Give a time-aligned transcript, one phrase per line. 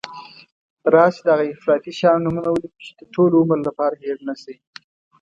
[0.93, 4.55] راشي د هغه اطرافي شیانو نومونه ولیکو چې د ټول عمر لپاره هېر نشی.